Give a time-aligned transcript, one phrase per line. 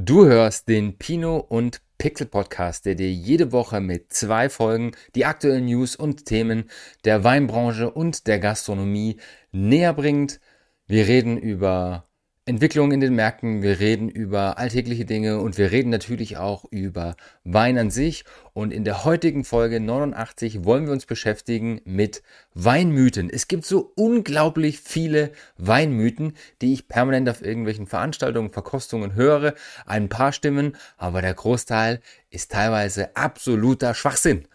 [0.00, 5.24] Du hörst den Pino und Pixel Podcast, der dir jede Woche mit zwei Folgen die
[5.24, 6.70] aktuellen News und Themen
[7.04, 9.16] der Weinbranche und der Gastronomie
[9.50, 10.38] näher bringt.
[10.86, 12.07] Wir reden über
[12.48, 17.14] Entwicklung in den Märkten, wir reden über alltägliche Dinge und wir reden natürlich auch über
[17.44, 18.24] Wein an sich.
[18.54, 22.22] Und in der heutigen Folge 89 wollen wir uns beschäftigen mit
[22.54, 23.28] Weinmythen.
[23.28, 26.32] Es gibt so unglaublich viele Weinmythen,
[26.62, 29.54] die ich permanent auf irgendwelchen Veranstaltungen, Verkostungen höre.
[29.84, 34.48] Ein paar Stimmen, aber der Großteil ist teilweise absoluter Schwachsinn.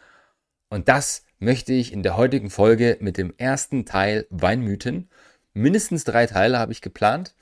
[0.68, 5.10] Und das möchte ich in der heutigen Folge mit dem ersten Teil Weinmythen.
[5.54, 7.36] Mindestens drei Teile habe ich geplant.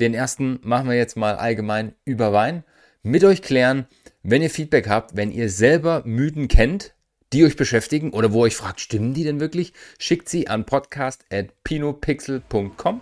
[0.00, 2.64] Den ersten machen wir jetzt mal allgemein über Wein.
[3.02, 3.86] Mit euch klären,
[4.22, 6.94] wenn ihr Feedback habt, wenn ihr selber Mythen kennt,
[7.32, 9.72] die euch beschäftigen oder wo euch fragt, stimmen die denn wirklich?
[9.98, 13.00] Schickt sie an podcast.pinopixel.com.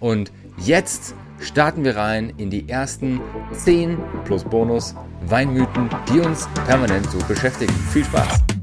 [0.00, 3.20] Und jetzt starten wir rein in die ersten
[3.52, 4.94] 10 plus Bonus
[5.26, 7.72] Weinmythen, die uns permanent so beschäftigen.
[7.92, 8.53] Viel Spaß!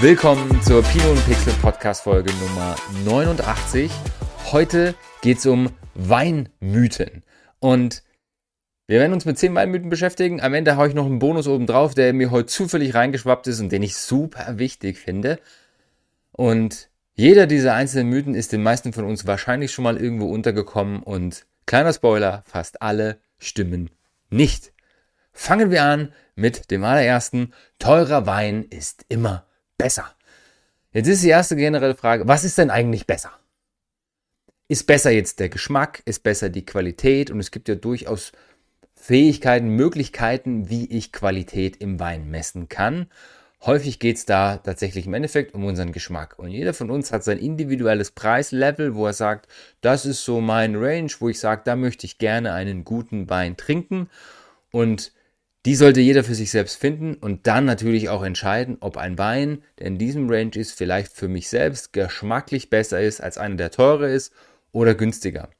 [0.00, 3.90] Willkommen zur Pino und Pixel Podcast Folge Nummer 89.
[4.52, 7.24] Heute geht es um Weinmythen.
[7.58, 8.04] Und
[8.86, 10.40] wir werden uns mit 10 Weinmythen beschäftigen.
[10.40, 13.58] Am Ende haue ich noch einen Bonus oben drauf, der mir heute zufällig reingeschwappt ist
[13.58, 15.40] und den ich super wichtig finde.
[16.30, 21.02] Und jeder dieser einzelnen Mythen ist den meisten von uns wahrscheinlich schon mal irgendwo untergekommen
[21.02, 23.90] und kleiner Spoiler, fast alle stimmen
[24.30, 24.72] nicht.
[25.32, 27.52] Fangen wir an mit dem allerersten.
[27.80, 29.47] Teurer Wein ist immer
[29.78, 30.12] besser?
[30.92, 33.32] Jetzt ist die erste generelle Frage, was ist denn eigentlich besser?
[34.68, 38.32] Ist besser jetzt der Geschmack, ist besser die Qualität und es gibt ja durchaus
[38.94, 43.06] Fähigkeiten, Möglichkeiten, wie ich Qualität im Wein messen kann.
[43.64, 46.38] Häufig geht es da tatsächlich im Endeffekt um unseren Geschmack.
[46.38, 49.48] Und jeder von uns hat sein individuelles Preislevel, wo er sagt,
[49.80, 53.56] das ist so mein Range, wo ich sage, da möchte ich gerne einen guten Wein
[53.56, 54.10] trinken.
[54.70, 55.12] Und
[55.68, 59.62] die sollte jeder für sich selbst finden und dann natürlich auch entscheiden, ob ein Wein,
[59.78, 63.70] der in diesem Range ist, vielleicht für mich selbst geschmacklich besser ist als einer, der
[63.70, 64.32] teurer ist
[64.72, 65.50] oder günstiger.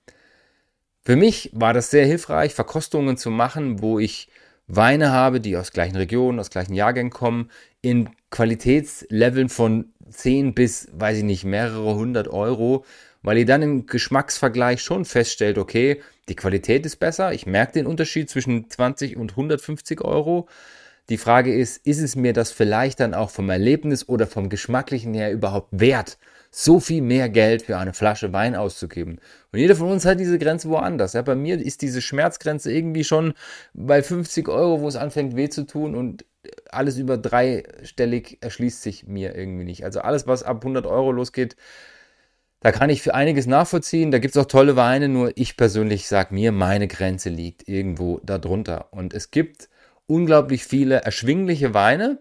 [1.03, 4.31] Für mich war das sehr hilfreich, Verkostungen zu machen, wo ich
[4.67, 7.51] Weine habe, die aus gleichen Regionen, aus gleichen Jahrgängen kommen,
[7.83, 12.87] in Qualitätsleveln von 10 bis, weiß ich nicht, mehrere hundert Euro,
[13.23, 17.87] weil ihr dann im Geschmacksvergleich schon feststellt, okay, die Qualität ist besser, ich merke den
[17.87, 20.49] Unterschied zwischen 20 und 150 Euro.
[21.09, 25.15] Die Frage ist, ist es mir das vielleicht dann auch vom Erlebnis oder vom Geschmacklichen
[25.15, 26.19] her überhaupt wert,
[26.51, 29.19] so viel mehr Geld für eine Flasche Wein auszugeben?
[29.51, 31.15] Und jeder von uns hat diese Grenze woanders.
[31.15, 33.33] Ja, bei mir ist diese Schmerzgrenze irgendwie schon
[33.73, 36.27] bei 50 Euro, wo es anfängt weh zu tun und
[36.71, 39.85] alles über dreistellig erschließt sich mir irgendwie nicht.
[39.85, 41.57] Also alles, was ab 100 Euro losgeht,
[42.61, 44.11] da kann ich für einiges nachvollziehen.
[44.11, 48.21] Da gibt es auch tolle Weine, nur ich persönlich sage mir, meine Grenze liegt irgendwo
[48.23, 48.93] darunter.
[48.93, 49.69] Und es gibt
[50.07, 52.19] unglaublich viele erschwingliche Weine,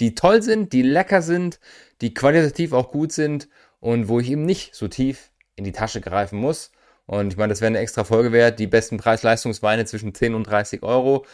[0.00, 1.60] die toll sind, die lecker sind,
[2.00, 3.48] die qualitativ auch gut sind
[3.80, 6.70] und wo ich eben nicht so tief in die Tasche greifen muss.
[7.06, 8.58] Und ich meine, das wäre eine extra Folge wert.
[8.58, 11.26] Die besten Preis-Leistungsweine zwischen 10 und 30 Euro.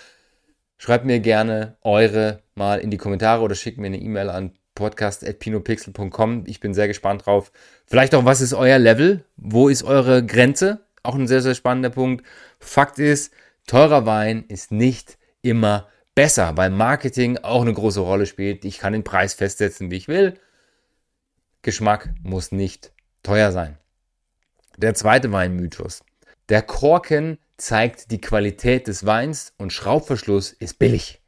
[0.79, 6.45] Schreibt mir gerne eure mal in die Kommentare oder schickt mir eine E-Mail an podcast.pinopixel.com.
[6.47, 7.53] Ich bin sehr gespannt drauf.
[7.87, 9.25] Vielleicht auch, was ist euer Level?
[9.37, 10.85] Wo ist eure Grenze?
[11.03, 12.25] Auch ein sehr, sehr spannender Punkt.
[12.59, 13.33] Fakt ist,
[13.67, 18.65] teurer Wein ist nicht immer besser, weil Marketing auch eine große Rolle spielt.
[18.65, 20.35] Ich kann den Preis festsetzen, wie ich will.
[21.63, 22.93] Geschmack muss nicht
[23.23, 23.79] teuer sein.
[24.77, 26.05] Der zweite Weinmythos.
[26.49, 31.24] Der Korken zeigt die Qualität des Weins und Schraubverschluss ist billig.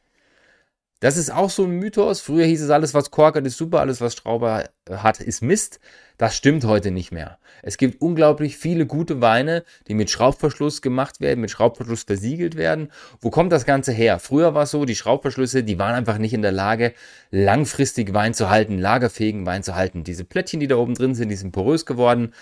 [1.00, 2.20] Das ist auch so ein Mythos.
[2.22, 5.78] Früher hieß es, alles, was Kork hat, ist super, alles, was Strauber hat, ist Mist.
[6.16, 7.38] Das stimmt heute nicht mehr.
[7.62, 12.90] Es gibt unglaublich viele gute Weine, die mit Schraubverschluss gemacht werden, mit Schraubverschluss versiegelt werden.
[13.20, 14.18] Wo kommt das Ganze her?
[14.18, 16.94] Früher war es so, die Schraubverschlüsse, die waren einfach nicht in der Lage,
[17.30, 20.02] langfristig Wein zu halten, lagerfähigen Wein zu halten.
[20.02, 22.32] Diese Plättchen, die da oben drin sind, die sind porös geworden.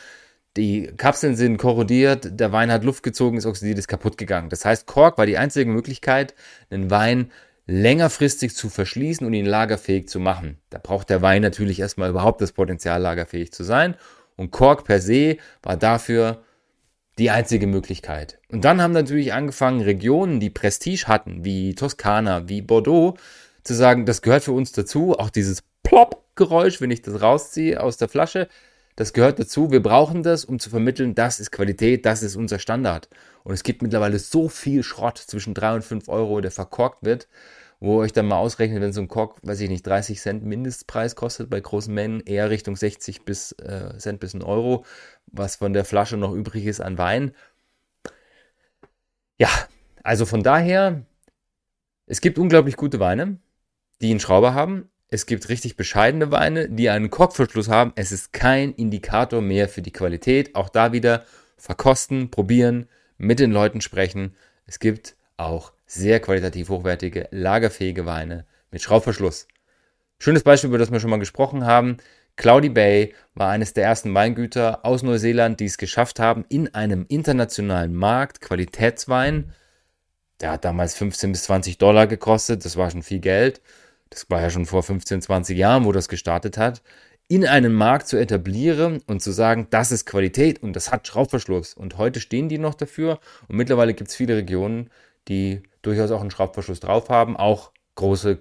[0.56, 4.50] Die Kapseln sind korrodiert, der Wein hat Luft gezogen, ist oxidiert, ist kaputt gegangen.
[4.50, 6.34] Das heißt, Kork war die einzige Möglichkeit,
[6.70, 7.32] einen Wein
[7.66, 10.58] längerfristig zu verschließen und ihn lagerfähig zu machen.
[10.70, 13.94] Da braucht der Wein natürlich erstmal überhaupt das Potenzial, lagerfähig zu sein.
[14.37, 16.43] Und Kork per se war dafür
[17.19, 18.38] die einzige Möglichkeit.
[18.50, 23.16] Und dann haben natürlich angefangen, Regionen, die Prestige hatten, wie Toskana, wie Bordeaux,
[23.62, 25.19] zu sagen, das gehört für uns dazu.
[25.19, 28.49] Auch dieses Plop-Geräusch, wenn ich das rausziehe aus der Flasche,
[28.96, 29.70] das gehört dazu.
[29.70, 33.08] Wir brauchen das, um zu vermitteln, das ist Qualität, das ist unser Standard.
[33.44, 37.29] Und es gibt mittlerweile so viel Schrott zwischen 3 und 5 Euro, der verkorkt wird,
[37.79, 41.14] wo euch dann mal ausrechnet, wenn so ein Kork, weiß ich nicht, 30 Cent Mindestpreis
[41.14, 44.87] kostet bei großen Mengen, eher Richtung 60 bis, äh, Cent bis ein Euro,
[45.26, 47.32] was von der Flasche noch übrig ist an Wein.
[49.38, 49.50] Ja,
[50.02, 51.05] also von daher,
[52.06, 53.38] es gibt unglaublich gute Weine,
[54.00, 54.88] die einen Schrauber haben.
[55.08, 57.93] Es gibt richtig bescheidene Weine, die einen Korkverschluss haben.
[57.96, 60.55] Es ist kein Indikator mehr für die Qualität.
[60.55, 61.25] Auch da wieder
[61.56, 62.88] verkosten, probieren,
[63.19, 64.37] mit den Leuten sprechen.
[64.66, 69.49] Es gibt auch sehr qualitativ hochwertige, lagerfähige Weine mit Schraubverschluss.
[70.19, 71.99] Schönes Beispiel, über das wir schon mal gesprochen haben.
[72.37, 77.06] Cloudy Bay war eines der ersten Weingüter aus Neuseeland, die es geschafft haben, in einem
[77.08, 79.52] internationalen Markt Qualitätswein,
[80.40, 83.60] der hat damals 15 bis 20 Dollar gekostet, das war schon viel Geld,
[84.10, 86.82] das war ja schon vor 15, 20 Jahren, wo das gestartet hat,
[87.29, 91.75] in einem Markt zu etablieren und zu sagen, das ist Qualität und das hat Schraubverschluss.
[91.75, 93.19] Und heute stehen die noch dafür
[93.49, 94.91] und mittlerweile gibt es viele Regionen,
[95.29, 98.41] die durchaus auch einen Schraubverschluss drauf haben, auch große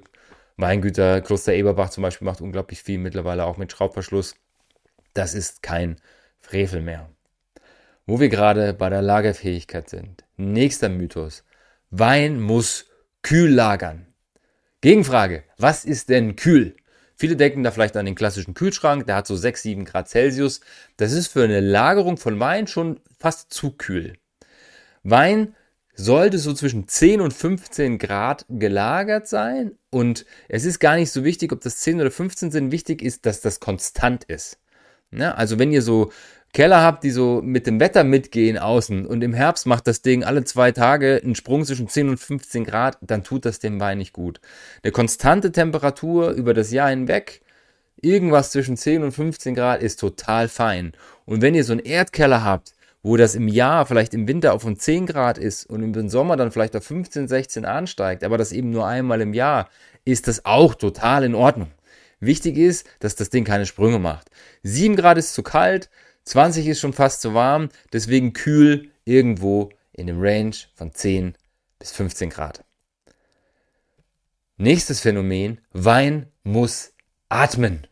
[0.57, 4.35] Weingüter, Kloster Eberbach zum Beispiel macht unglaublich viel mittlerweile auch mit Schraubverschluss.
[5.13, 5.97] Das ist kein
[6.39, 7.09] Frevel mehr.
[8.06, 10.25] Wo wir gerade bei der Lagerfähigkeit sind.
[10.36, 11.44] Nächster Mythos.
[11.89, 12.88] Wein muss
[13.21, 14.07] kühl lagern.
[14.81, 15.44] Gegenfrage.
[15.57, 16.75] Was ist denn kühl?
[17.23, 20.59] Viele denken da vielleicht an den klassischen Kühlschrank, der hat so 6, 7 Grad Celsius.
[20.97, 24.17] Das ist für eine Lagerung von Wein schon fast zu kühl.
[25.03, 25.55] Wein
[25.95, 29.77] sollte so zwischen 10 und 15 Grad gelagert sein.
[29.89, 32.73] Und es ist gar nicht so wichtig, ob das 10 oder 15 sind.
[32.73, 34.59] Wichtig ist, dass das konstant ist.
[35.11, 36.11] Ja, also wenn ihr so
[36.53, 40.23] Keller habt, die so mit dem Wetter mitgehen außen und im Herbst macht das Ding
[40.23, 43.97] alle zwei Tage einen Sprung zwischen 10 und 15 Grad, dann tut das dem Wein
[43.97, 44.39] nicht gut.
[44.83, 47.41] Eine konstante Temperatur über das Jahr hinweg,
[48.00, 50.94] irgendwas zwischen 10 und 15 Grad ist total fein.
[51.25, 54.63] Und wenn ihr so einen Erdkeller habt, wo das im Jahr vielleicht im Winter auf
[54.63, 58.69] 10 Grad ist und im Sommer dann vielleicht auf 15, 16 ansteigt, aber das eben
[58.69, 59.69] nur einmal im Jahr,
[60.05, 61.71] ist das auch total in Ordnung.
[62.19, 64.29] Wichtig ist, dass das Ding keine Sprünge macht.
[64.61, 65.89] 7 Grad ist zu kalt,
[66.25, 71.35] 20 ist schon fast zu warm, deswegen kühl irgendwo in dem Range von 10
[71.79, 72.63] bis 15 Grad.
[74.57, 76.93] Nächstes Phänomen, Wein muss
[77.29, 77.87] atmen.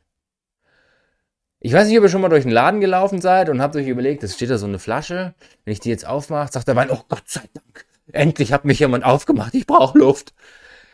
[1.60, 3.88] Ich weiß nicht, ob ihr schon mal durch den Laden gelaufen seid und habt euch
[3.88, 5.36] überlegt, es steht da so eine Flasche.
[5.64, 8.80] Wenn ich die jetzt aufmache, sagt der Wein, oh Gott sei Dank, endlich hat mich
[8.80, 10.34] jemand aufgemacht, ich brauche Luft.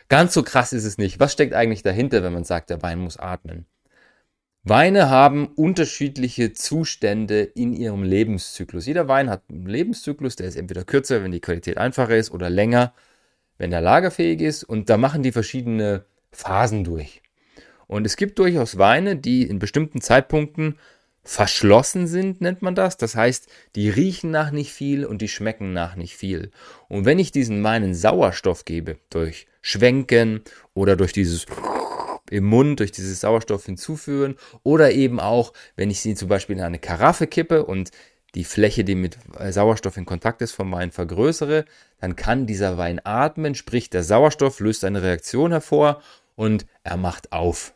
[0.08, 1.20] Ganz so krass ist es nicht.
[1.20, 3.66] Was steckt eigentlich dahinter, wenn man sagt, der Wein muss atmen?
[4.64, 8.86] Weine haben unterschiedliche Zustände in ihrem Lebenszyklus.
[8.86, 12.50] Jeder Wein hat einen Lebenszyklus, der ist entweder kürzer, wenn die Qualität einfacher ist, oder
[12.50, 12.92] länger,
[13.56, 14.64] wenn er lagerfähig ist.
[14.64, 17.22] Und da machen die verschiedene Phasen durch.
[17.86, 20.78] Und es gibt durchaus Weine, die in bestimmten Zeitpunkten
[21.22, 22.96] verschlossen sind, nennt man das.
[22.96, 26.50] Das heißt, die riechen nach nicht viel und die schmecken nach nicht viel.
[26.88, 30.42] Und wenn ich diesen Weinen Sauerstoff gebe, durch Schwenken
[30.74, 31.46] oder durch dieses
[32.30, 36.62] im Mund, durch dieses Sauerstoff hinzuführen, oder eben auch, wenn ich sie zum Beispiel in
[36.62, 37.90] eine Karaffe kippe und
[38.34, 39.18] die Fläche, die mit
[39.50, 41.64] Sauerstoff in Kontakt ist vom Wein vergrößere,
[42.00, 46.02] dann kann dieser Wein atmen, sprich der Sauerstoff löst eine Reaktion hervor
[46.36, 47.74] und er macht auf.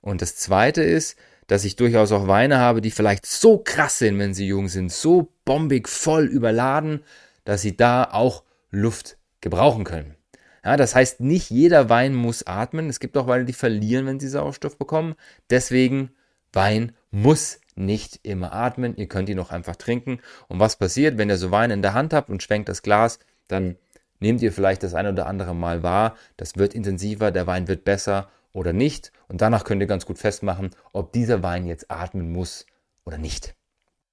[0.00, 1.16] Und das Zweite ist,
[1.46, 4.92] dass ich durchaus auch Weine habe, die vielleicht so krass sind, wenn sie jung sind,
[4.92, 7.02] so bombig voll überladen,
[7.44, 10.14] dass sie da auch Luft gebrauchen können.
[10.64, 12.88] Ja, das heißt, nicht jeder Wein muss atmen.
[12.88, 15.14] Es gibt auch Weine, die verlieren, wenn sie Sauerstoff bekommen.
[15.48, 16.10] Deswegen,
[16.52, 18.96] Wein muss nicht immer atmen.
[18.96, 20.20] Ihr könnt ihn noch einfach trinken.
[20.48, 23.18] Und was passiert, wenn ihr so Wein in der Hand habt und schwenkt das Glas,
[23.48, 23.76] dann
[24.20, 26.16] nehmt ihr vielleicht das ein oder andere Mal wahr.
[26.36, 29.12] Das wird intensiver, der Wein wird besser oder nicht.
[29.28, 32.66] Und danach könnt ihr ganz gut festmachen, ob dieser Wein jetzt atmen muss
[33.04, 33.54] oder nicht.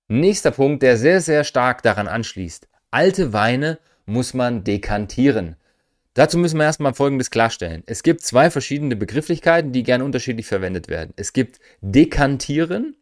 [0.08, 2.70] Nächster Punkt, der sehr, sehr stark daran anschließt.
[2.92, 5.58] Alte Weine muss man dekantieren.
[6.18, 7.84] Dazu müssen wir erstmal Folgendes klarstellen.
[7.86, 11.14] Es gibt zwei verschiedene Begrifflichkeiten, die gerne unterschiedlich verwendet werden.
[11.16, 12.96] Es gibt dekantieren.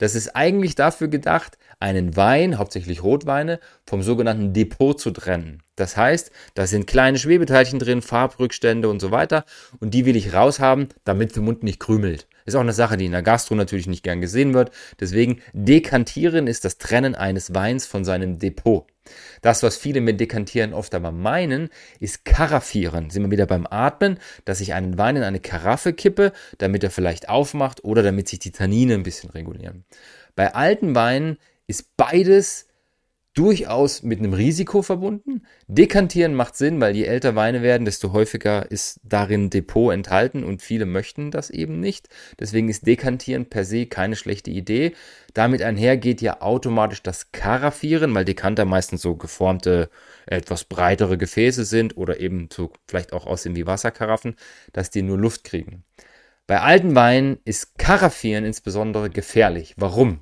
[0.00, 5.62] Das ist eigentlich dafür gedacht, einen Wein, hauptsächlich Rotweine, vom sogenannten Depot zu trennen.
[5.76, 9.44] Das heißt, da sind kleine Schwebeteilchen drin, Farbrückstände und so weiter.
[9.78, 12.26] Und die will ich raushaben, damit der Mund nicht krümelt.
[12.46, 14.70] Ist auch eine Sache, die in der Gastro natürlich nicht gern gesehen wird.
[14.98, 18.86] Deswegen dekantieren ist das Trennen eines Weins von seinem Depot.
[19.42, 21.68] Das, was viele mit Dekantieren oft aber meinen,
[22.00, 23.10] ist Karaffieren.
[23.10, 26.90] Sind wir wieder beim Atmen, dass ich einen Wein in eine Karaffe kippe, damit er
[26.90, 29.84] vielleicht aufmacht oder damit sich die Tannine ein bisschen regulieren.
[30.34, 32.65] Bei alten Weinen ist beides
[33.36, 35.42] durchaus mit einem Risiko verbunden.
[35.68, 40.62] Dekantieren macht Sinn, weil je älter Weine werden, desto häufiger ist darin Depot enthalten und
[40.62, 42.08] viele möchten das eben nicht.
[42.40, 44.94] Deswegen ist Dekantieren per se keine schlechte Idee.
[45.34, 49.90] Damit einher geht ja automatisch das Karaffieren, weil Dekanter meistens so geformte,
[50.24, 54.36] etwas breitere Gefäße sind oder eben so vielleicht auch aussehen wie Wasserkaraffen,
[54.72, 55.84] dass die nur Luft kriegen.
[56.46, 59.74] Bei alten Weinen ist Karaffieren insbesondere gefährlich.
[59.76, 60.20] Warum?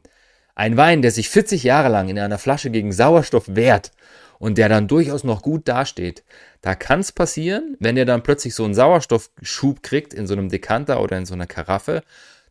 [0.54, 3.90] Ein Wein, der sich 40 Jahre lang in einer Flasche gegen Sauerstoff wehrt
[4.38, 6.22] und der dann durchaus noch gut dasteht,
[6.60, 10.48] da kann es passieren, wenn der dann plötzlich so einen Sauerstoffschub kriegt in so einem
[10.48, 12.02] Dekanter oder in so einer Karaffe,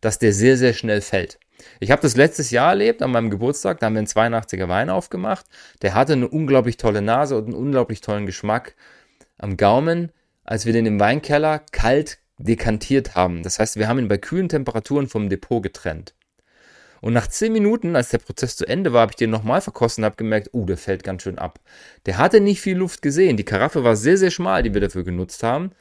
[0.02, 1.40] dass der sehr, sehr schnell fällt.
[1.80, 4.90] Ich habe das letztes Jahr erlebt, an meinem Geburtstag, da haben wir einen 82er Wein
[4.90, 5.46] aufgemacht.
[5.82, 8.76] Der hatte eine unglaublich tolle Nase und einen unglaublich tollen Geschmack
[9.38, 10.12] am Gaumen,
[10.44, 13.44] als wir den im Weinkeller kalt dekantiert haben.
[13.44, 16.16] Das heißt, wir haben ihn bei kühlen Temperaturen vom Depot getrennt.
[17.04, 19.98] Und nach 10 Minuten, als der Prozess zu Ende war, habe ich den nochmal verkostet
[19.98, 21.60] und habe gemerkt, oh, der fällt ganz schön ab.
[22.06, 23.36] Der hatte nicht viel Luft gesehen.
[23.36, 25.72] Die Karaffe war sehr, sehr schmal, die wir dafür genutzt haben.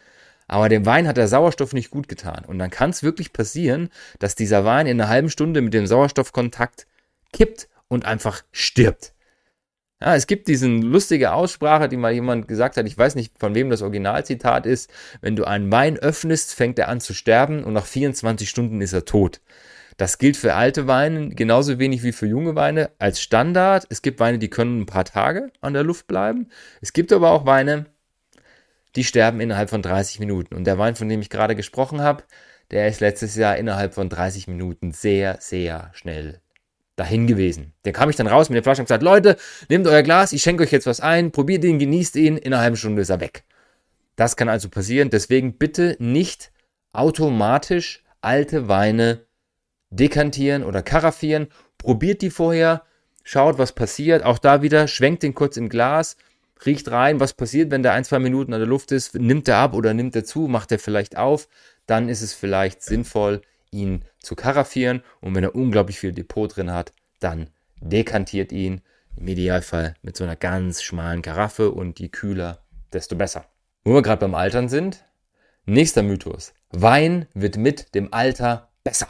[0.49, 2.45] Aber dem Wein hat der Sauerstoff nicht gut getan.
[2.45, 3.89] Und dann kann es wirklich passieren,
[4.19, 6.89] dass dieser Wein in einer halben Stunde mit dem Sauerstoffkontakt
[7.33, 9.15] kippt und einfach stirbt.
[10.01, 13.55] Ja, es gibt diesen lustige Aussprache, die mal jemand gesagt hat, ich weiß nicht, von
[13.55, 17.75] wem das Originalzitat ist, wenn du einen Wein öffnest, fängt er an zu sterben und
[17.75, 19.41] nach 24 Stunden ist er tot.
[19.97, 23.87] Das gilt für alte Weine genauso wenig wie für junge Weine als Standard.
[23.91, 26.49] Es gibt Weine, die können ein paar Tage an der Luft bleiben.
[26.81, 27.87] Es gibt aber auch Weine,
[28.97, 30.55] die sterben innerhalb von 30 Minuten.
[30.55, 32.25] Und der Wein, von dem ich gerade gesprochen habe,
[32.71, 36.41] der ist letztes Jahr innerhalb von 30 Minuten sehr, sehr schnell
[36.97, 37.73] dahin gewesen.
[37.85, 39.37] Der kam ich dann raus mit der Flasche und gesagt, Leute,
[39.69, 42.63] nehmt euer Glas, ich schenke euch jetzt was ein, probiert ihn, genießt ihn, in einer
[42.63, 43.45] halben Stunde ist er weg.
[44.17, 45.11] Das kann also passieren.
[45.11, 46.53] Deswegen bitte nicht
[46.93, 49.25] automatisch alte Weine
[49.93, 51.49] dekantieren oder karaffieren.
[51.79, 52.83] Probiert die vorher,
[53.23, 54.25] schaut, was passiert.
[54.25, 56.17] Auch da wieder, schwenkt den kurz im Glas,
[56.65, 59.15] riecht rein, was passiert, wenn der ein, zwei Minuten an der Luft ist.
[59.15, 61.49] Nimmt er ab oder nimmt er zu, macht er vielleicht auf.
[61.87, 65.03] Dann ist es vielleicht sinnvoll, ihn zu karaffieren.
[65.21, 68.81] Und wenn er unglaublich viel Depot drin hat, dann dekantiert ihn.
[69.17, 72.63] Im Idealfall mit so einer ganz schmalen Karaffe und je kühler,
[72.95, 73.45] desto besser.
[73.85, 75.05] Wo wir gerade beim Altern sind,
[75.67, 76.55] nächster Mythos.
[76.71, 79.09] Wein wird mit dem Alter besser.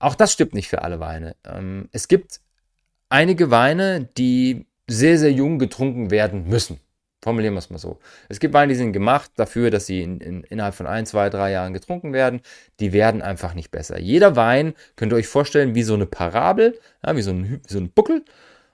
[0.00, 1.36] Auch das stimmt nicht für alle Weine.
[1.44, 2.40] Ähm, es gibt
[3.10, 6.80] einige Weine, die sehr, sehr jung getrunken werden müssen.
[7.22, 7.98] Formulieren wir es mal so.
[8.30, 11.28] Es gibt Weine, die sind gemacht dafür, dass sie in, in, innerhalb von ein, zwei,
[11.28, 12.40] drei Jahren getrunken werden.
[12.80, 14.00] Die werden einfach nicht besser.
[14.00, 17.72] Jeder Wein könnt ihr euch vorstellen wie so eine Parabel, ja, wie, so ein, wie
[17.72, 18.24] so ein Buckel.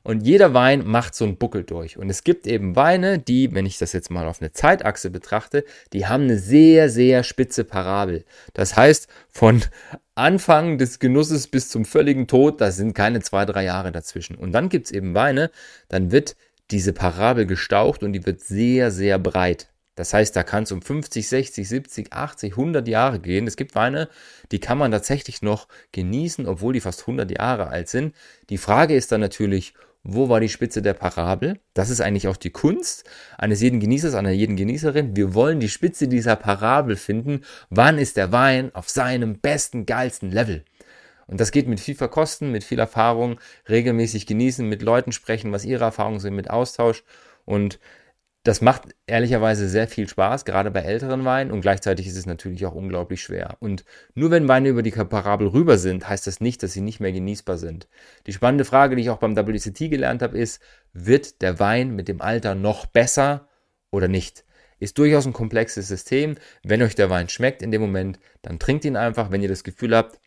[0.06, 1.98] Und jeder Wein macht so einen Buckel durch.
[1.98, 5.64] Und es gibt eben Weine, die, wenn ich das jetzt mal auf eine Zeitachse betrachte,
[5.92, 8.25] die haben eine sehr, sehr spitze Parabel.
[8.54, 9.64] Das heißt, von
[10.14, 14.36] Anfang des Genusses bis zum völligen Tod, da sind keine zwei, drei Jahre dazwischen.
[14.36, 15.50] Und dann gibt es eben Weine,
[15.88, 16.36] dann wird
[16.70, 19.70] diese Parabel gestaucht und die wird sehr, sehr breit.
[19.96, 23.48] Das heißt, da kann es um 50, 60, 70, 80, 100 Jahre gehen.
[23.48, 24.08] Es gibt Weine,
[24.52, 28.14] die kann man tatsächlich noch genießen, obwohl die fast 100 Jahre alt sind.
[28.50, 29.75] Die Frage ist dann natürlich,
[30.08, 31.58] wo war die Spitze der Parabel?
[31.75, 33.04] Das ist eigentlich auch die Kunst
[33.38, 35.16] eines jeden Genießers, einer jeden Genießerin.
[35.16, 37.40] Wir wollen die Spitze dieser Parabel finden.
[37.70, 40.64] Wann ist der Wein auf seinem besten, geilsten Level?
[41.26, 45.64] Und das geht mit viel Verkosten, mit viel Erfahrung, regelmäßig genießen, mit Leuten sprechen, was
[45.64, 47.02] ihre Erfahrungen sind, mit Austausch.
[47.44, 47.80] Und
[48.47, 52.65] das macht ehrlicherweise sehr viel Spaß, gerade bei älteren Weinen und gleichzeitig ist es natürlich
[52.65, 53.57] auch unglaublich schwer.
[53.59, 53.85] Und
[54.15, 57.11] nur wenn Weine über die Parabel rüber sind, heißt das nicht, dass sie nicht mehr
[57.11, 57.88] genießbar sind.
[58.29, 60.62] Die spannende Frage, die ich auch beim WCT gelernt habe, ist,
[60.93, 63.49] wird der Wein mit dem Alter noch besser
[63.91, 64.45] oder nicht?
[64.79, 66.37] Ist durchaus ein komplexes System.
[66.62, 69.33] Wenn euch der Wein schmeckt in dem Moment, dann trinkt ihn einfach.
[69.33, 70.21] Wenn ihr das Gefühl habt,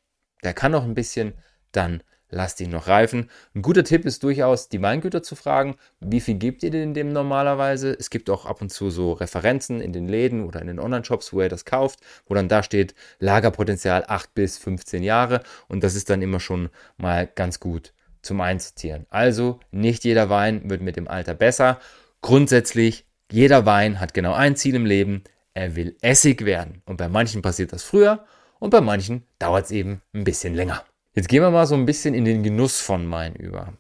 [0.44, 1.36] der kann noch ein bisschen,
[1.72, 3.30] dann lasst ihn noch reifen.
[3.56, 7.12] Ein guter Tipp ist durchaus, die Weingüter zu fragen, wie viel gebt ihr denn dem
[7.12, 7.96] normalerweise?
[7.98, 11.34] Es gibt auch ab und zu so Referenzen in den Läden oder in den Online-Shops,
[11.34, 15.96] wo ihr das kauft, wo dann da steht, Lagerpotenzial 8 bis 15 Jahre und das
[15.96, 19.06] ist dann immer schon mal ganz gut zum Einsortieren.
[19.10, 21.80] Also nicht jeder Wein wird mit dem Alter besser.
[22.22, 26.82] Grundsätzlich, jeder Wein hat genau ein Ziel im Leben, er will Essig werden.
[26.86, 28.26] Und bei manchen passiert das früher
[28.60, 30.84] und bei manchen dauert es eben ein bisschen länger.
[31.14, 33.74] Jetzt gehen wir mal so ein bisschen in den Genuss von Wein über.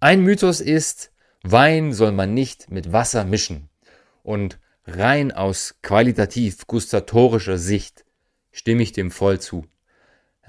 [0.00, 1.12] Ein Mythos ist,
[1.42, 3.68] Wein soll man nicht mit Wasser mischen.
[4.22, 8.04] Und rein aus qualitativ gustatorischer Sicht
[8.50, 9.66] stimme ich dem voll zu.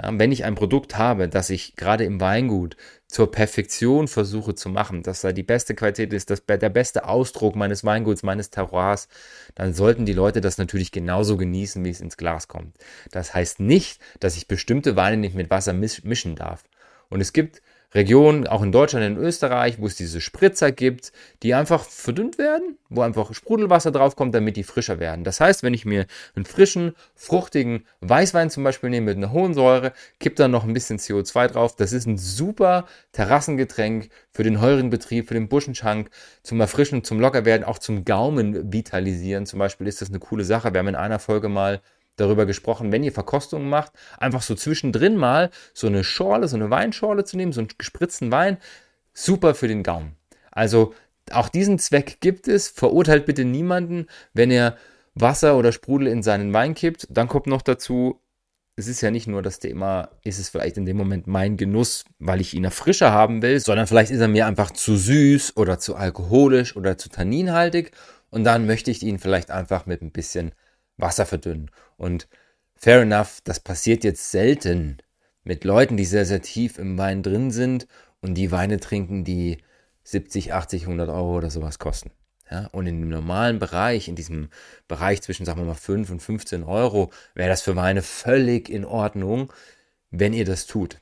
[0.01, 2.77] Ja, wenn ich ein Produkt habe, das ich gerade im Weingut
[3.07, 7.55] zur Perfektion versuche zu machen, dass da die beste Qualität ist, dass der beste Ausdruck
[7.55, 9.07] meines Weinguts, meines Terroirs,
[9.55, 12.77] dann sollten die Leute das natürlich genauso genießen, wie es ins Glas kommt.
[13.11, 16.63] Das heißt nicht, dass ich bestimmte Weine nicht mit Wasser mischen darf.
[17.09, 17.61] Und es gibt
[17.93, 22.77] Regionen, auch in Deutschland, in Österreich, wo es diese Spritzer gibt, die einfach verdünnt werden,
[22.89, 25.23] wo einfach Sprudelwasser draufkommt, damit die frischer werden.
[25.23, 26.05] Das heißt, wenn ich mir
[26.35, 30.73] einen frischen, fruchtigen Weißwein zum Beispiel nehme mit einer hohen Säure, kipp da noch ein
[30.73, 31.75] bisschen CO2 drauf.
[31.75, 36.11] Das ist ein super Terrassengetränk für den heurigen Betrieb, für den Buschenschank,
[36.43, 39.47] zum Erfrischen, zum Lockerwerden, auch zum Gaumen vitalisieren.
[39.47, 40.73] Zum Beispiel ist das eine coole Sache.
[40.73, 41.81] Wir haben in einer Folge mal
[42.19, 46.69] darüber gesprochen, wenn ihr Verkostungen macht, einfach so zwischendrin mal so eine Schorle, so eine
[46.69, 48.57] Weinschorle zu nehmen, so einen gespritzten Wein,
[49.13, 50.15] super für den Gaumen.
[50.51, 50.93] Also
[51.31, 52.69] auch diesen Zweck gibt es.
[52.69, 54.77] Verurteilt bitte niemanden, wenn er
[55.15, 57.07] Wasser oder Sprudel in seinen Wein kippt.
[57.09, 58.21] Dann kommt noch dazu,
[58.75, 62.05] es ist ja nicht nur das Thema, ist es vielleicht in dem Moment mein Genuss,
[62.17, 65.79] weil ich ihn erfrischer haben will, sondern vielleicht ist er mir einfach zu süß oder
[65.79, 67.91] zu alkoholisch oder zu tanninhaltig
[68.29, 70.53] und dann möchte ich ihn vielleicht einfach mit ein bisschen
[70.95, 71.71] Wasser verdünnen.
[71.99, 72.27] Und
[72.75, 74.97] fair enough, das passiert jetzt selten
[75.43, 77.87] mit Leuten, die sehr, sehr tief im Wein drin sind
[78.21, 79.57] und die Weine trinken, die
[80.03, 82.11] 70, 80, 100 Euro oder sowas kosten.
[82.49, 84.49] Ja, und in dem normalen Bereich, in diesem
[84.87, 88.85] Bereich zwischen, sagen wir mal, 5 und 15 Euro, wäre das für Weine völlig in
[88.85, 89.53] Ordnung,
[90.09, 90.97] wenn ihr das tut.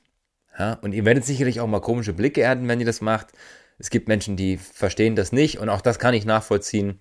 [0.58, 3.28] Ja, und ihr werdet sicherlich auch mal komische Blicke ernten, wenn ihr das macht.
[3.78, 7.00] Es gibt Menschen, die verstehen das nicht und auch das kann ich nachvollziehen.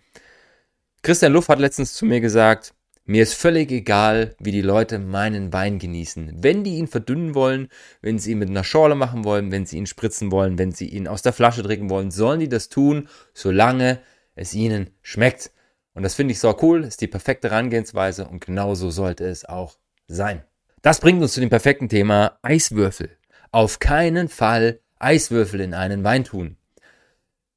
[1.02, 2.74] Christian Luff hat letztens zu mir gesagt,
[3.08, 6.44] mir ist völlig egal, wie die Leute meinen Wein genießen.
[6.44, 7.70] Wenn die ihn verdünnen wollen,
[8.02, 10.90] wenn sie ihn mit einer Schorle machen wollen, wenn sie ihn spritzen wollen, wenn sie
[10.90, 14.00] ihn aus der Flasche trinken wollen, sollen die das tun, solange
[14.36, 15.52] es ihnen schmeckt.
[15.94, 19.78] Und das finde ich so cool, ist die perfekte Herangehensweise und genauso sollte es auch
[20.08, 20.44] sein.
[20.82, 23.18] Das bringt uns zu dem perfekten Thema Eiswürfel.
[23.52, 26.58] Auf keinen Fall Eiswürfel in einen Wein tun.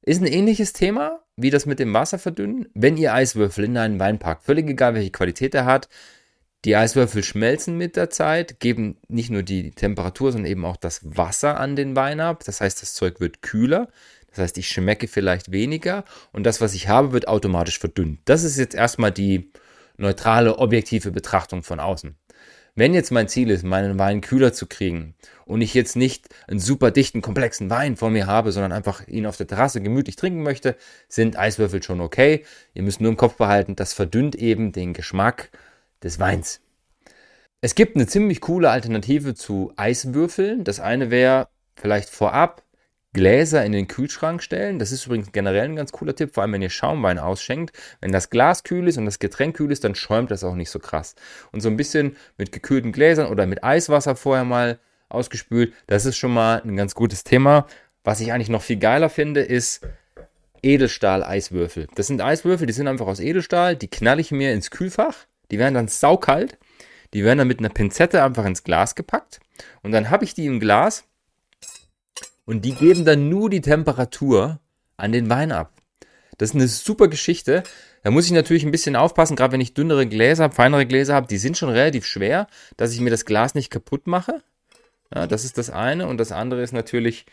[0.03, 2.67] Ist ein ähnliches Thema, wie das mit dem Wasser verdünnen.
[2.73, 5.89] Wenn ihr Eiswürfel in einen Wein packt, völlig egal welche Qualität er hat,
[6.65, 11.01] die Eiswürfel schmelzen mit der Zeit, geben nicht nur die Temperatur, sondern eben auch das
[11.03, 12.43] Wasser an den Wein ab.
[12.45, 13.89] Das heißt, das Zeug wird kühler.
[14.29, 18.21] Das heißt, ich schmecke vielleicht weniger und das, was ich habe, wird automatisch verdünnt.
[18.25, 19.51] Das ist jetzt erstmal die
[19.97, 22.15] neutrale, objektive Betrachtung von außen.
[22.73, 26.59] Wenn jetzt mein Ziel ist, meinen Wein kühler zu kriegen und ich jetzt nicht einen
[26.59, 30.41] super dichten, komplexen Wein vor mir habe, sondern einfach ihn auf der Terrasse gemütlich trinken
[30.41, 30.77] möchte,
[31.09, 32.45] sind Eiswürfel schon okay.
[32.73, 35.51] Ihr müsst nur im Kopf behalten, das verdünnt eben den Geschmack
[36.01, 36.61] des Weins.
[37.59, 40.63] Es gibt eine ziemlich coole Alternative zu Eiswürfeln.
[40.63, 42.63] Das eine wäre vielleicht vorab
[43.13, 44.79] Gläser in den Kühlschrank stellen.
[44.79, 47.73] Das ist übrigens generell ein ganz cooler Tipp, vor allem wenn ihr Schaumwein ausschenkt.
[47.99, 50.69] Wenn das Glas kühl ist und das Getränk kühl ist, dann schäumt das auch nicht
[50.69, 51.15] so krass.
[51.51, 56.17] Und so ein bisschen mit gekühlten Gläsern oder mit Eiswasser vorher mal ausgespült, das ist
[56.17, 57.67] schon mal ein ganz gutes Thema.
[58.03, 59.81] Was ich eigentlich noch viel geiler finde, ist
[60.63, 61.87] Edelstahl-Eiswürfel.
[61.95, 65.15] Das sind Eiswürfel, die sind einfach aus Edelstahl, die knall ich mir ins Kühlfach,
[65.51, 66.57] die werden dann saukalt,
[67.13, 69.39] die werden dann mit einer Pinzette einfach ins Glas gepackt
[69.81, 71.03] und dann habe ich die im Glas
[72.45, 74.59] und die geben dann nur die Temperatur
[74.97, 75.73] an den Wein ab.
[76.37, 77.63] Das ist eine super Geschichte.
[78.03, 81.13] Da muss ich natürlich ein bisschen aufpassen, gerade wenn ich dünnere Gläser habe, feinere Gläser
[81.13, 84.41] habe, die sind schon relativ schwer, dass ich mir das Glas nicht kaputt mache.
[85.13, 86.07] Ja, das ist das eine.
[86.07, 87.25] Und das andere ist natürlich,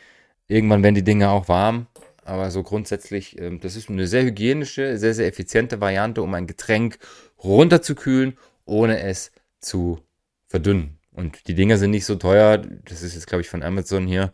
[0.46, 1.86] irgendwann werden die Dinge auch warm.
[2.24, 6.46] Aber so grundsätzlich, ähm, das ist eine sehr hygienische, sehr, sehr effiziente Variante, um ein
[6.46, 6.98] Getränk
[7.42, 10.00] runterzukühlen, ohne es zu
[10.46, 10.98] verdünnen.
[11.12, 12.58] Und die Dinger sind nicht so teuer.
[12.58, 14.32] Das ist jetzt, glaube ich, von Amazon hier.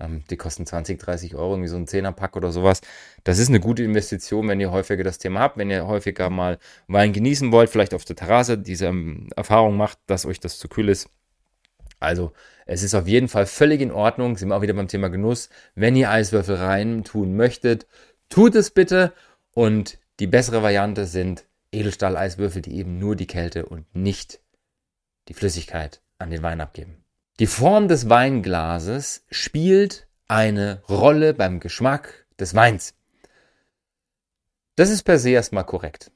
[0.00, 2.80] Ähm, die kosten 20, 30 Euro, irgendwie so ein Zehnerpack oder sowas.
[3.24, 6.58] Das ist eine gute Investition, wenn ihr häufiger das Thema habt, wenn ihr häufiger mal
[6.86, 10.68] Wein genießen wollt, vielleicht auf der Terrasse diese ähm, Erfahrung macht, dass euch das zu
[10.68, 11.08] kühl ist.
[12.00, 12.32] Also,
[12.66, 15.48] es ist auf jeden Fall völlig in Ordnung, sind wir auch wieder beim Thema Genuss.
[15.74, 17.86] Wenn ihr Eiswürfel rein tun möchtet,
[18.28, 19.12] tut es bitte.
[19.52, 24.40] Und die bessere Variante sind Edelstahl-Eiswürfel, die eben nur die Kälte und nicht
[25.28, 27.04] die Flüssigkeit an den Wein abgeben.
[27.38, 32.94] Die Form des Weinglases spielt eine Rolle beim Geschmack des Weins.
[34.74, 36.10] Das ist per se erstmal korrekt.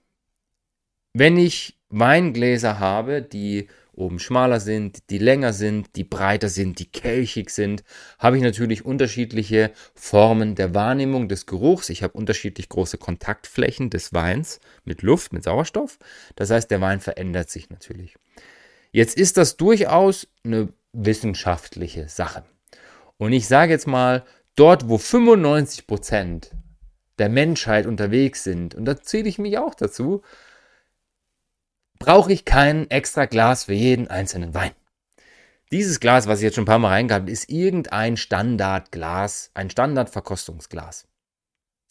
[1.12, 6.90] Wenn ich Weingläser habe, die oben schmaler sind, die länger sind, die breiter sind, die
[6.90, 7.84] kelchig sind,
[8.18, 11.88] habe ich natürlich unterschiedliche Formen der Wahrnehmung des Geruchs.
[11.90, 16.00] Ich habe unterschiedlich große Kontaktflächen des Weins mit Luft, mit Sauerstoff.
[16.34, 18.16] Das heißt, der Wein verändert sich natürlich.
[18.90, 22.44] Jetzt ist das durchaus eine wissenschaftliche Sache.
[23.16, 24.24] Und ich sage jetzt mal,
[24.56, 26.52] dort, wo 95 Prozent
[27.18, 30.22] der Menschheit unterwegs sind, und da zähle ich mich auch dazu,
[31.98, 34.72] brauche ich kein extra Glas für jeden einzelnen Wein.
[35.70, 41.06] Dieses Glas, was ich jetzt schon ein paar Mal reingehabt ist irgendein Standardglas, ein Standardverkostungsglas.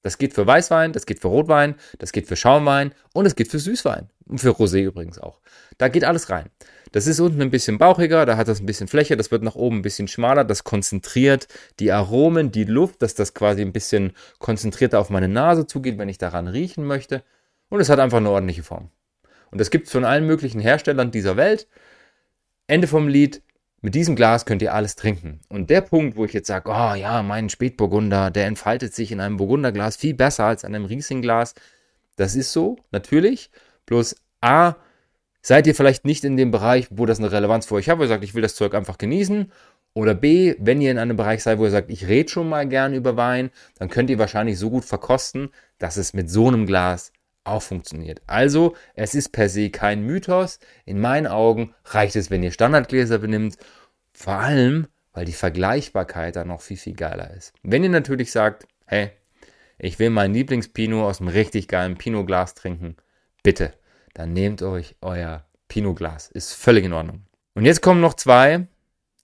[0.04, 3.50] Das geht für Weißwein, das geht für Rotwein, das geht für Schaumwein und es geht
[3.50, 4.10] für Süßwein.
[4.26, 5.42] Und für Rosé übrigens auch.
[5.78, 6.50] Da geht alles rein.
[6.92, 9.56] Das ist unten ein bisschen bauchiger, da hat das ein bisschen Fläche, das wird nach
[9.56, 11.48] oben ein bisschen schmaler, das konzentriert
[11.80, 16.10] die Aromen, die Luft, dass das quasi ein bisschen konzentrierter auf meine Nase zugeht, wenn
[16.10, 17.24] ich daran riechen möchte.
[17.70, 18.90] Und es hat einfach eine ordentliche Form.
[19.52, 21.68] Und das gibt es von allen möglichen Herstellern dieser Welt.
[22.68, 23.42] Ende vom Lied,
[23.82, 25.40] mit diesem Glas könnt ihr alles trinken.
[25.50, 29.20] Und der Punkt, wo ich jetzt sage, oh ja, mein Spätburgunder, der entfaltet sich in
[29.22, 31.56] einem Burgunderglas viel besser als in einem Riesingglas.
[32.18, 33.50] Das ist so, natürlich.
[33.86, 34.76] Bloß A,
[35.42, 38.04] seid ihr vielleicht nicht in dem Bereich, wo das eine Relevanz für euch hat, wo
[38.04, 39.52] ihr sagt, ich will das Zeug einfach genießen.
[39.94, 42.68] Oder B, wenn ihr in einem Bereich seid, wo ihr sagt, ich rede schon mal
[42.68, 45.50] gern über Wein, dann könnt ihr wahrscheinlich so gut verkosten,
[45.80, 47.12] dass es mit so einem Glas
[47.44, 48.22] auch funktioniert.
[48.28, 50.60] Also, es ist per se kein Mythos.
[50.86, 53.58] In meinen Augen reicht es, wenn ihr Standardgläser benimmt.
[54.14, 57.54] Vor allem, weil die Vergleichbarkeit dann noch viel, viel geiler ist.
[57.64, 59.12] Wenn ihr natürlich sagt, hey,
[59.78, 62.96] ich will mein Lieblingspinot aus einem richtig geilen Pinot-Glas trinken,
[63.44, 63.74] bitte,
[64.14, 66.30] dann nehmt euch euer Pinot-Glas.
[66.30, 67.24] Ist völlig in Ordnung.
[67.54, 68.68] Und jetzt kommen noch zwei,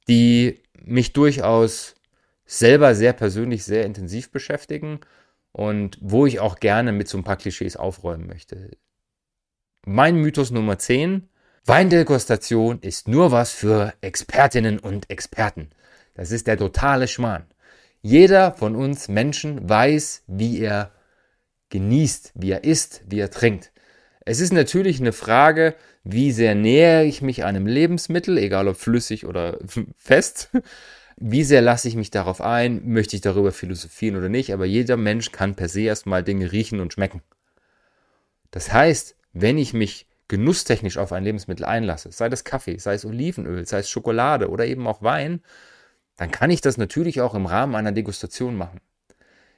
[0.08, 1.96] die mich durchaus
[2.46, 5.02] selber sehr persönlich, sehr intensiv beschäftigen
[5.52, 8.72] und wo ich auch gerne mit so ein paar Klischees aufräumen möchte.
[9.86, 11.30] Mein Mythos Nummer 10.
[11.66, 15.70] Weindegustation ist nur was für Expertinnen und Experten.
[16.14, 17.46] Das ist der totale Schmarrn.
[18.02, 20.92] Jeder von uns Menschen weiß, wie er
[21.70, 23.72] genießt, wie er isst, wie er trinkt.
[24.30, 29.26] Es ist natürlich eine Frage, wie sehr nähere ich mich einem Lebensmittel, egal ob flüssig
[29.26, 29.58] oder
[29.98, 30.50] fest.
[31.16, 32.82] Wie sehr lasse ich mich darauf ein?
[32.90, 34.52] Möchte ich darüber philosophieren oder nicht?
[34.52, 37.22] Aber jeder Mensch kann per se erstmal Dinge riechen und schmecken.
[38.52, 43.06] Das heißt, wenn ich mich genusstechnisch auf ein Lebensmittel einlasse, sei das Kaffee, sei es
[43.06, 45.42] Olivenöl, sei es Schokolade oder eben auch Wein,
[46.18, 48.82] dann kann ich das natürlich auch im Rahmen einer Degustation machen.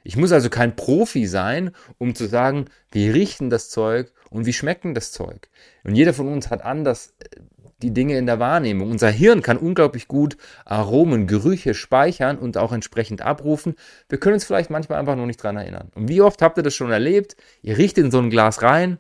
[0.04, 4.46] Ich muss also kein Profi sein, um zu sagen, wie riecht denn das Zeug und
[4.46, 5.50] wie schmeckt das Zeug.
[5.84, 7.42] Und jeder von uns hat anders äh,
[7.82, 8.92] die Dinge in der Wahrnehmung.
[8.92, 13.76] Unser Hirn kann unglaublich gut Aromen, Gerüche speichern und auch entsprechend abrufen.
[14.10, 15.90] Wir können uns vielleicht manchmal einfach nur nicht dran erinnern.
[15.96, 17.36] Und wie oft habt ihr das schon erlebt?
[17.62, 18.98] Ihr riecht in so ein Glas rein.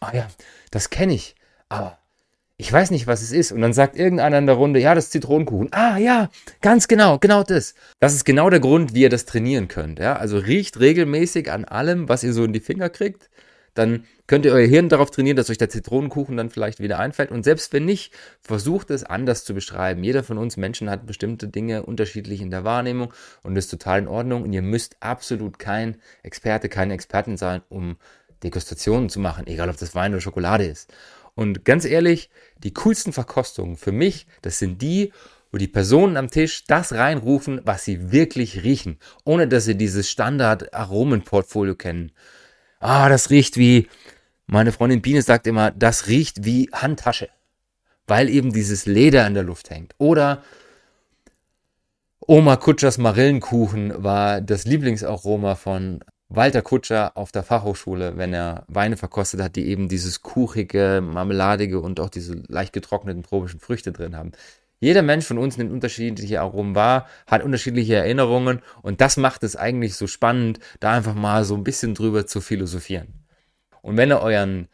[0.00, 0.28] Ah ja,
[0.70, 1.34] das kenne ich.
[1.68, 1.98] Aber
[2.56, 3.52] ich weiß nicht, was es ist.
[3.52, 5.72] Und dann sagt irgendeiner in der Runde, ja, das ist Zitronenkuchen.
[5.72, 6.28] Ah, ja,
[6.60, 7.74] ganz genau, genau das.
[8.00, 9.98] Das ist genau der Grund, wie ihr das trainieren könnt.
[9.98, 10.16] Ja?
[10.16, 13.28] Also riecht regelmäßig an allem, was ihr so in die Finger kriegt.
[13.74, 17.30] Dann könnt ihr euer Hirn darauf trainieren, dass euch der Zitronenkuchen dann vielleicht wieder einfällt.
[17.30, 20.04] Und selbst wenn nicht, versucht es anders zu beschreiben.
[20.04, 24.08] Jeder von uns Menschen hat bestimmte Dinge unterschiedlich in der Wahrnehmung und ist total in
[24.08, 24.42] Ordnung.
[24.42, 27.96] Und ihr müsst absolut kein Experte, keine Expertin sein, um
[28.42, 30.92] Degustationen zu machen, egal ob das Wein oder Schokolade ist.
[31.34, 32.30] Und ganz ehrlich,
[32.62, 35.12] die coolsten Verkostungen für mich, das sind die,
[35.50, 40.10] wo die Personen am Tisch das reinrufen, was sie wirklich riechen, ohne dass sie dieses
[40.10, 42.12] Standard-Aromenportfolio kennen.
[42.86, 43.88] Ah, das riecht wie,
[44.46, 47.30] meine Freundin Biene sagt immer, das riecht wie Handtasche,
[48.06, 49.94] weil eben dieses Leder in der Luft hängt.
[49.96, 50.42] Oder
[52.20, 58.98] Oma Kutschers Marillenkuchen war das Lieblingsaroma von Walter Kutscher auf der Fachhochschule, wenn er Weine
[58.98, 64.14] verkostet hat, die eben dieses kuchige, marmeladige und auch diese leicht getrockneten tropischen Früchte drin
[64.14, 64.32] haben.
[64.80, 69.56] Jeder Mensch von uns nimmt unterschiedliche Aromen wahr, hat unterschiedliche Erinnerungen und das macht es
[69.56, 73.24] eigentlich so spannend, da einfach mal so ein bisschen drüber zu philosophieren.
[73.82, 74.68] Und wenn ihr euren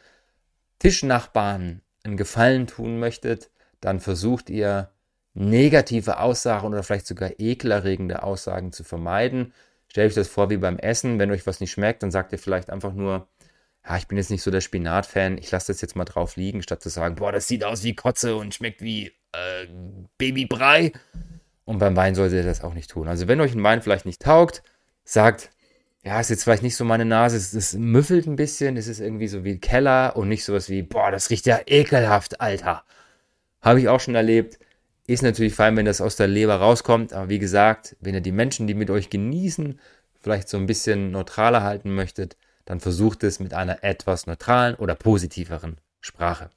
[0.79, 4.91] Tischnachbarn einen Gefallen tun möchtet, dann versucht ihr
[5.33, 9.53] negative Aussagen oder vielleicht sogar ekelerregende Aussagen zu vermeiden,
[9.91, 11.19] Stellt euch das vor wie beim Essen.
[11.19, 13.27] Wenn euch was nicht schmeckt, dann sagt ihr vielleicht einfach nur,
[13.85, 16.61] ja, ich bin jetzt nicht so der Spinat-Fan, ich lasse das jetzt mal drauf liegen,
[16.63, 19.67] statt zu sagen, boah, das sieht aus wie Kotze und schmeckt wie äh,
[20.17, 20.91] Babybrei.
[21.65, 23.07] Und beim Wein solltet ihr das auch nicht tun.
[23.07, 24.63] Also wenn euch ein Wein vielleicht nicht taugt,
[25.03, 25.51] sagt,
[26.03, 28.99] ja, ist jetzt vielleicht nicht so meine Nase, es, es müffelt ein bisschen, es ist
[28.99, 32.83] irgendwie so wie Keller und nicht sowas wie, boah, das riecht ja ekelhaft, Alter.
[33.61, 34.57] Habe ich auch schon erlebt.
[35.05, 38.31] Ist natürlich fein, wenn das aus der Leber rauskommt, aber wie gesagt, wenn ihr die
[38.31, 39.79] Menschen, die mit euch genießen,
[40.19, 44.95] vielleicht so ein bisschen neutraler halten möchtet, dann versucht es mit einer etwas neutralen oder
[44.95, 46.49] positiveren Sprache.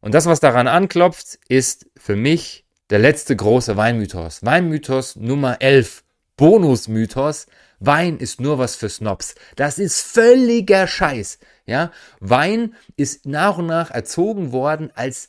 [0.00, 4.44] Und das, was daran anklopft, ist für mich der letzte große Weinmythos.
[4.44, 6.04] Weinmythos Nummer 11.
[6.36, 7.46] Bonusmythos.
[7.80, 9.34] Wein ist nur was für Snobs.
[9.56, 11.38] Das ist völliger Scheiß.
[11.66, 15.28] Ja, Wein ist nach und nach erzogen worden als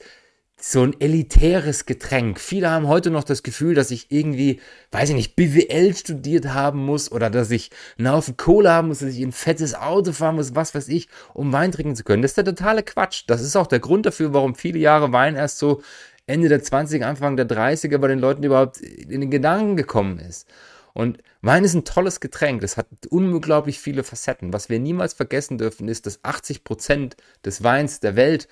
[0.62, 2.40] so ein elitäres Getränk.
[2.40, 4.60] Viele haben heute noch das Gefühl, dass ich irgendwie,
[4.92, 9.00] weiß ich nicht, BWL studiert haben muss oder dass ich einen Haufen Kohle haben muss,
[9.00, 12.22] dass ich ein fettes Auto fahren muss, was weiß ich, um Wein trinken zu können.
[12.22, 13.24] Das ist der totale Quatsch.
[13.28, 15.82] Das ist auch der Grund dafür, warum viele Jahre Wein erst so
[16.28, 20.46] Ende der 20er, Anfang der 30er bei den Leuten überhaupt in den Gedanken gekommen ist.
[20.94, 22.60] Und Wein ist ein tolles Getränk.
[22.60, 24.52] Das hat unglaublich viele Facetten.
[24.52, 28.50] Was wir niemals vergessen dürfen, ist, dass 80 Prozent des Weins der Welt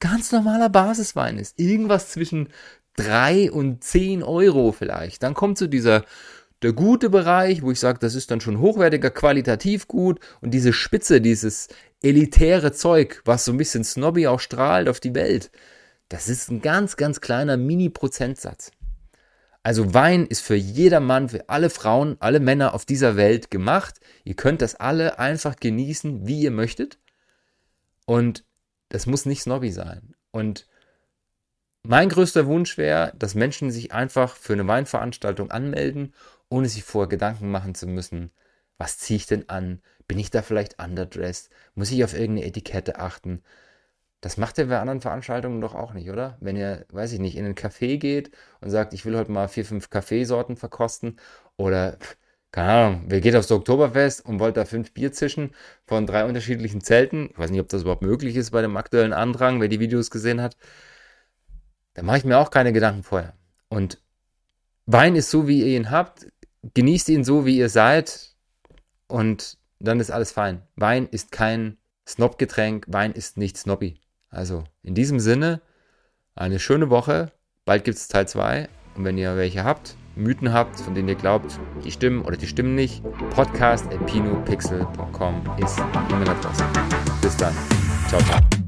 [0.00, 1.58] ganz normaler Basiswein ist.
[1.58, 2.48] Irgendwas zwischen
[2.96, 5.22] 3 und 10 Euro vielleicht.
[5.22, 6.04] Dann kommt so dieser
[6.62, 10.74] der gute Bereich, wo ich sage, das ist dann schon hochwertiger, qualitativ gut und diese
[10.74, 11.68] Spitze, dieses
[12.02, 15.50] elitäre Zeug, was so ein bisschen snobby auch strahlt auf die Welt,
[16.10, 18.72] das ist ein ganz, ganz kleiner Mini-Prozentsatz.
[19.62, 24.00] Also Wein ist für jeder Mann, für alle Frauen, alle Männer auf dieser Welt gemacht.
[24.24, 26.98] Ihr könnt das alle einfach genießen, wie ihr möchtet.
[28.06, 28.44] Und
[28.90, 30.14] das muss nicht snobby sein.
[30.30, 30.68] Und
[31.82, 36.12] mein größter Wunsch wäre, dass Menschen sich einfach für eine Weinveranstaltung anmelden
[36.50, 38.30] ohne sich vorher Gedanken machen zu müssen,
[38.76, 39.80] was ziehe ich denn an?
[40.08, 41.50] Bin ich da vielleicht underdressed?
[41.74, 43.42] Muss ich auf irgendeine Etikette achten?
[44.20, 46.36] Das macht ihr bei anderen Veranstaltungen doch auch nicht, oder?
[46.40, 49.48] Wenn ihr, weiß ich nicht, in einen Café geht und sagt, ich will heute mal
[49.48, 51.18] vier, fünf Kaffeesorten verkosten
[51.56, 51.98] oder,
[52.52, 55.50] keine Ahnung, wer geht aufs Oktoberfest und wollt da fünf Bier zischen
[55.86, 57.30] von drei unterschiedlichen Zelten.
[57.30, 60.10] Ich weiß nicht, ob das überhaupt möglich ist bei dem aktuellen Andrang, wer die Videos
[60.10, 60.56] gesehen hat.
[61.94, 63.34] Da mache ich mir auch keine Gedanken vorher.
[63.68, 64.00] Und
[64.86, 66.26] Wein ist so, wie ihr ihn habt
[66.74, 68.34] genießt ihn so, wie ihr seid
[69.08, 70.62] und dann ist alles fein.
[70.76, 74.00] Wein ist kein Snobgetränk, Wein ist nicht snobby.
[74.28, 75.60] Also in diesem Sinne,
[76.34, 77.32] eine schöne Woche.
[77.64, 81.14] Bald gibt es Teil 2 und wenn ihr welche habt, Mythen habt, von denen ihr
[81.14, 86.64] glaubt, die stimmen oder die stimmen nicht, podcast.pinopixel.com ist die E-Mail-Adresse.
[87.22, 87.54] Bis dann.
[88.08, 88.59] Ciao, ciao.